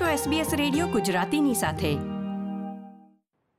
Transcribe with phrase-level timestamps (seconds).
[0.00, 1.94] છો SBS radio ગુજરાતીની સાથે.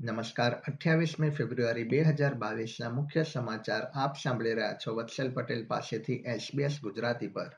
[0.01, 0.51] નમસ્કાર.
[0.51, 6.71] અઠ્યાવીસમી ફેબ્રુઆરી બે હજાર બાવીસના મુખ્ય સમાચાર આપ સાંભળી રહ્યા છો વત્સલ પટેલ પાસેથી SBS
[6.83, 7.51] ગુજરાતી પર.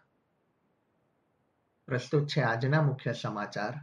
[1.87, 3.73] પ્રસ્તુત છે આજના મુખ્ય સમાચાર.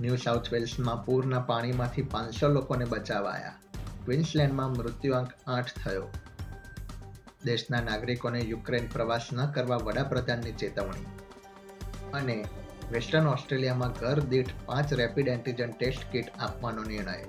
[0.00, 3.54] ન્યૂ સાઉથ વેલ્સમાં પૂરના પાણીમાંથી પાંચસો લોકોને બચાવાયા.
[4.04, 6.08] ક્વિન્સલેન્ડમાં મૃત્યુઆંક આઠ થયો.
[7.44, 11.06] દેશના નાગરિકોને યુક્રેન પ્રવાસ ન કરવા વડાપ્રધાનની ચેતવણી
[12.12, 12.44] અને
[12.90, 17.24] વેસ્ટર્ન ઓસ્ટ્રેલિયામાં ઘર દીઠ પાંચ રેપિડ એન્ટીજન ટેસ્ટ કિટ આપવાનો નિર્ણય.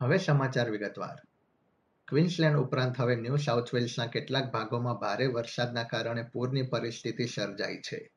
[0.00, 1.33] હવે સમાચાર વિગતવાર.
[2.08, 8.10] ક્વિન્સલેન્ડ ઉપરાંત હવે ન્યૂ સાઉથ વેલ્સના કેટલાક ભાગોમાં ભારે વરસાદના કારણે પૂરની પરિસ્થિતિ સર્જાઈ છે.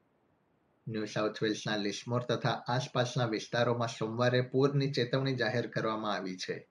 [0.87, 6.67] ન્યૂ સાઉથ વેલ્સના લિસ્મોર તથા આસપાસના વિસ્તારોમાં સોમવારે પૂરની ચેતવણી જાહેર કરવામાં આવી છે.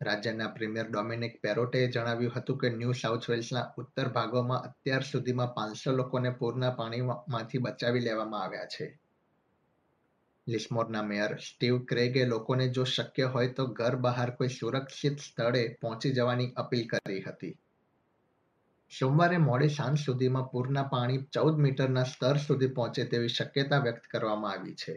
[0.00, 5.92] રાજ્યના પ્રીમિયર ડોમિનિક પેરોટેએ જણાવ્યું હતું કે ન્યૂ સાઉથ વેલ્સના ઉત્તર ભાગોમાં અત્યાર સુધીમાં પાંચસો
[5.92, 8.98] લોકોને પૂરના પાણીમાંથી બચાવી લેવામાં આવ્યા છે.
[10.46, 11.32] લિસ્મોરના મેયર.
[11.40, 16.84] સ્ટીવ ક્રેગે લોકોને જો શક્ય હોય તો ઘર બહાર કોઈ સુરક્ષિત સ્થળે પહોંચી જવાની અપીલ
[16.86, 17.54] કરી હતી.
[18.92, 24.52] સોમવારે મોડી સાંજ સુધીમાં પૂરના પાણી ચૌદ મીટરના સ્તર સુધી પહોંચે તેવી શક્યતા વ્યક્ત કરવામાં
[24.52, 24.96] આવી છે.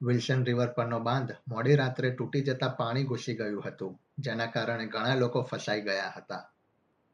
[0.00, 5.14] વિલ્સન રિવર પરનો બાંધ મોડી રાત્રે તૂટી જતા પાણી ઘૂસી ગયું હતું, જેના કારણે ઘણા
[5.14, 6.42] લોકો ફસાઈ ગયા હતા.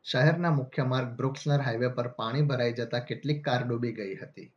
[0.05, 4.53] શહેરના મુખ્ય માર્ગ બ્રુક્સનર હાઈવે પર પાણી ભરાઈ જતા કેટલીક કાર ડૂબી ગઈ હતી.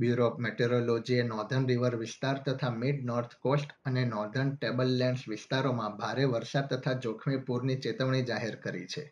[0.00, 6.24] બ્યુરો ઓફ મેટેરોલોજીએ નોર્ધન રિવર વિસ્તાર તથા મિડ નોર્થ કોસ્ટ અને નોર્ધન ટેબલલેન્ડ્સ વિસ્તારોમાં ભારે
[6.24, 9.04] વરસાદ તથા જોખમી પૂરની ચેતવણી જાહેર કરી છે.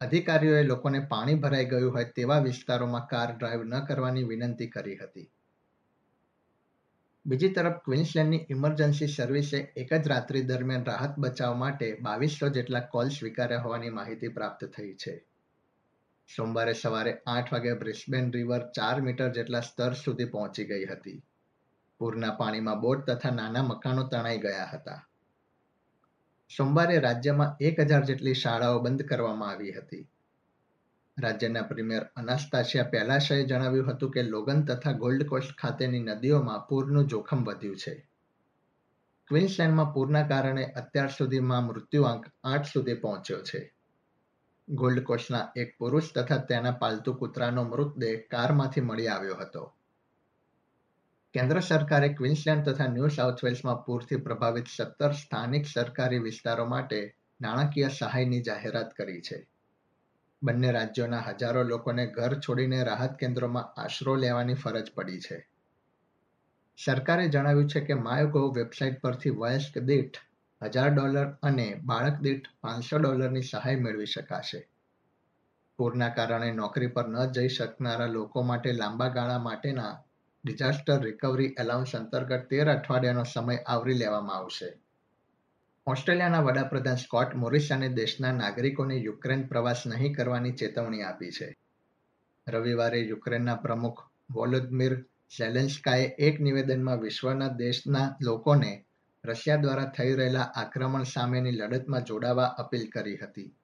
[0.00, 5.30] અધિકારીઓએ લોકોને પાણી ભરાઈ ગયું હોય તેવા વિસ્તારોમાં કાર ડ્રાઈવ ન કરવાની વિનંતી કરી હતી.
[7.26, 13.08] બીજી તરફ ક્વિન્સલેન્ડની ઇમરજન્સી સર્વિસે એક જ રાત્રિ દરમિયાન રાહત બચાવ માટે બાવીસો જેટલા કોલ
[13.08, 15.14] સ્વીકાર્યા હોવાની માહિતી પ્રાપ્ત થઈ છે.
[16.36, 21.22] સોમવારે સવારે આઠ વાગે બ્રિસ્બેન રિવર ચાર મીટર જેટલા સ્તર સુધી પહોંચી ગઈ હતી.
[21.98, 25.08] પૂરના પાણીમાં બોટ તથા નાના મકાનો તણાઈ ગયા હતા.
[26.56, 30.08] સોમવારે રાજ્યમાં એક હજાર જેટલી શાળાઓ બંધ કરવામાં આવી હતી.
[31.20, 37.44] રાજ્યના પ્રીમિયર અનાસ્તાશિયા પેલાશાએ જણાવ્યું હતું કે લોગન તથા ગોલ્ડ કોસ્ટ ખાતેની નદીઓમાં પૂરનું જોખમ
[37.44, 38.08] વધ્યું છે.
[39.28, 43.79] ક્વિન્સલેન્ડમાં પૂરના કારણે અત્યાર સુધીમાં મૃત્યુઆંક આઠ સુધી પહોંચ્યો છે.
[44.74, 49.74] ગોલ્ડ કોસ્ટના એક પુરુષ તથા તેના પાલતુ કૂતરાનો મૃતદેહ કારમાંથી મળી આવ્યો હતો.
[51.34, 57.88] કેન્દ્ર સરકારે ક્વિન્સલેન્ડ તથા ન્યૂ સાઉથ વેલ્સમાં પૂરથી પ્રભાવિત સત્તર સ્થાનિક સરકારી વિસ્તારો માટે નાણાકીય
[57.88, 59.48] સહાયની જાહેરાત કરી છે.
[60.42, 65.48] બંને રાજ્યોના હજારો લોકોને ઘર છોડીને રાહત કેન્દ્રોમાં આશરો લેવાની ફરજ પડી છે.
[66.84, 70.29] સરકારે જણાવ્યું છે કે માયગોવ વેબસાઇટ પરથી વયસ્ક દીઠ
[70.62, 74.68] હજાર ડોલર અને બાળક દીઠ પાંચસો ડોલરની સહાય મેળવી શકાશે.
[75.78, 80.02] પૂરના કારણે નોકરી પર ન જઈ શકનારા લોકો માટે લાંબા ગાળા માટેના
[80.44, 84.78] ડિઝાસ્ટર રિકવરી એલાઉન્સ અંતર્ગત તેર અઠવાડિયાનો સમય આવરી લેવામાં આવશે.
[85.86, 91.56] ઓસ્ટ્રેલિયાના વડાપ્રધાન સ્કોટ મોરિસને દેશના નાગરિકોને યુક્રેન પ્રવાસ નહીં કરવાની ચેતવણી આપી છે.
[92.48, 95.04] રવિવારે યુક્રેનના પ્રમુખ વોલોદમીર
[95.38, 98.84] ઝેલેન્સ્કાએ એક નિવેદનમાં વિશ્વના દેશના લોકોને
[99.24, 103.56] રશિયા દ્વારા થઈ રહેલા આક્રમણ સામેની લડતમાં જોડાવા અપીલ કરી હતી.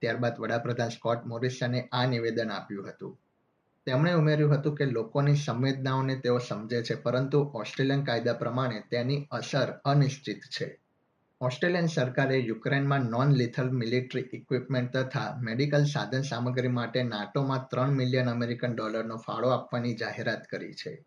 [0.00, 3.18] ત્યારબાદ વડાપ્રધાન સ્કોટ મોરિસને આ નિવેદન આપ્યું હતું.
[3.86, 9.72] તેમણે ઉમેર્યું હતું કે લોકોની સંવેદનાઓને તેઓ સમજે છે, પરંતુ ઓસ્ટ્રેલિયન કાયદા પ્રમાણે તેની અસર
[9.84, 10.80] અનિશ્ચિત છે.
[11.40, 18.30] ઓસ્ટ્રેલિયન સરકારે યુક્રેનમાં નોન લિથલ મિલિટરી ઇક્વિપમેન્ટ તથા મેડિકલ સાધન સામગ્રી માટે નાટોમાં ત્રણ મિલિયન
[18.30, 21.04] અમેરિકન ડોલરનો ફાળો આપવાની જાહેરાત કરી છે.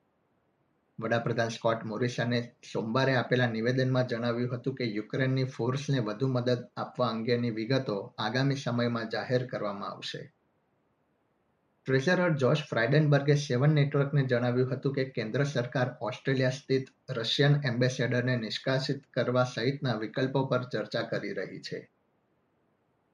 [0.99, 7.49] વડાપ્રધાન સ્કોટ મોરિસને સોમવારે આપેલા નિવેદનમાં જણાવ્યું હતું કે યુક્રેનની ફોર્સને વધુ મદદ આપવા અંગેની
[7.49, 10.33] વિગતો આગામી સમયમાં જાહેર કરવામાં આવશે.
[11.85, 19.03] ટ્રેઝરર જોશ ફ્રાઇડનબર્ગે સેવન નેટવર્કને જણાવ્યું હતું કે કેન્દ્ર સરકાર ઓસ્ટ્રેલિયા સ્થિત રશિયન એમ્બેસેડરને નિષ્કાસિત
[19.13, 21.89] કરવા સહિતના વિકલ્પો પર ચર્ચા કરી રહી છે.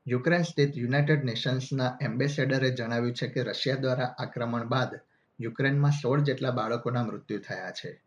[0.07, 4.99] યુક્રેન સ્થિત યુનાઇટેડ નેશન્સના એમ્બેસેડરે જણાવ્યું છે કે રશિયા દ્વારા આક્રમણ બાદ
[5.39, 8.01] યુક્રેનમાં સોળ જેટલા બાળકોના મૃત્યુ થયા છે.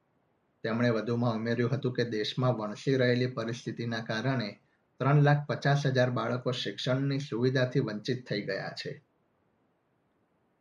[0.62, 4.60] તેમણે વધુમાં ઉમેર્યું હતું કે દેશમાં વણસી રહેલી પરિસ્થિતિના કારણે
[4.98, 9.02] ત્રણ લાખ પચાસ હજાર બાળકો શિક્ષણની સુવિધાથી વંચિત થઈ ગયા છે.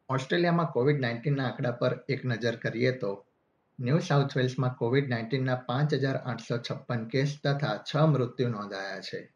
[0.09, 3.25] ઓસ્ટ્રેલિયામાં કોવિડ નાઇન્ટીનના આંકડા પર એક નજર કરીએ તો
[3.79, 9.33] ન્યૂ સાઉથ વેલ્સમાં કોવિડ નાઇન્ટીનના પાંચ હજાર આઠસો છપ્પન કેસ તથા છ મૃત્યુ નોંધાયા છે.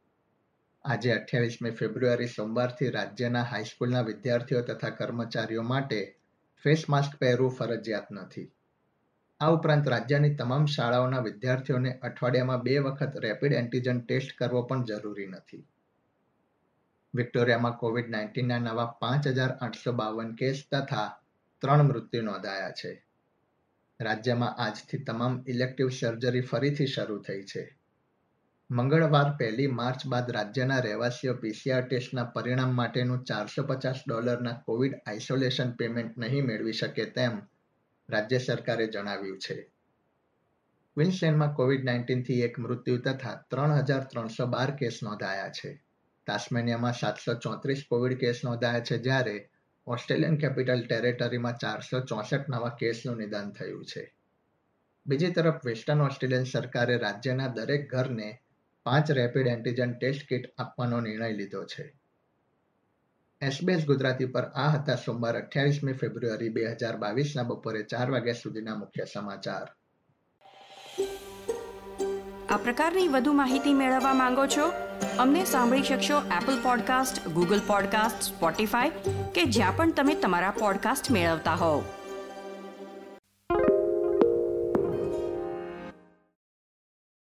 [0.85, 6.17] આજે અઠ્યાવીસમી ફેબ્રુઆરી સોમવારથી રાજ્યના હાઈસ્કૂલના વિદ્યાર્થીઓ તથા કર્મચારીઓ માટે
[6.65, 8.51] ફેસ માસ્ક પહેરવું ફરજિયાત નથી.
[9.39, 15.25] આ ઉપરાંત રાજ્યની તમામ શાળાઓના વિદ્યાર્થીઓને અઠવાડિયામાં બે વખત રેપિડ એન્ટીજન ટેસ્ટ કરવો પણ જરૂરી
[15.25, 15.67] નથી.
[17.15, 21.21] વિક્ટોરિયામાં કોવિડ નાઇન્ટીનના નવા પાંચ હજાર આઠસો બાવન કેસ તથા
[21.61, 23.05] ત્રણ મૃત્યુ નોંધાયા છે.
[24.01, 27.77] રાજ્યમાં આજથી તમામ ઇલેક્ટિવ સર્જરી ફરીથી શરૂ થઈ છે.
[28.69, 35.71] મંગળવાર પહેલી માર્ચ બાદ રાજ્યના રહેવાસીઓ પીસીઆર ટેસ્ટના પરિણામ માટેનું ચારસો પચાસ ડોલરના કોવિડ આઇસોલેશન
[35.71, 37.39] પેમેન્ટ નહીં મેળવી શકે તેમ
[38.09, 39.55] રાજ્ય સરકારે જણાવ્યું છે.
[40.93, 45.83] ક્વિન્સલેન્ડમાં કોવિડ નાઇન્ટીનથી એક મૃત્યુ તથા ત્રણ હજાર ત્રણસો બાર કેસ નોંધાયા છે.
[46.27, 49.49] તાસ્મેનિયામાં સાતસો ચોત્રીસ કોવિડ કેસ નોંધાયા છે જ્યારે
[49.87, 54.15] ઓસ્ટ્રેલિયન કેપિટલ ટેરેટરીમાં ચારસો ચોસઠ નવા કેસનું નિદાન થયું છે.
[55.05, 58.41] બીજી તરફ વેસ્ટર્ન ઓસ્ટ્રેલિયન સરકારે રાજ્યના દરેક ઘરને
[58.85, 61.99] પાંચ રેપિડ એન્ટીજન ટેસ્ટ કિટ આપવાનો નિર્ણય લીધો છે.
[63.41, 68.75] એસબીએસ ગુજરાતી પર આ હતા સોમવાર અઠ્યાવીસમી ફેબ્રુઆરી બે હજાર બાવીસના બપોરે ચાર વાગ્યા સુધીના
[68.75, 69.67] મુખ્ય સમાચાર.
[72.49, 74.71] આ પ્રકારની વધુ માહિતી મેળવવા માંગો છો?
[75.19, 78.89] અમને સાંભળી શકશો Apple podcast Google podcast Spotify
[79.35, 81.83] કે જ્યાં પણ તમે તમારા પોડકાસ્ટ મેળવતા હોવ.